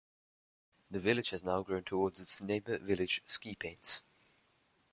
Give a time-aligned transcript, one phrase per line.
[0.89, 4.01] The village has now grown towards its neighbour-village Skipanes.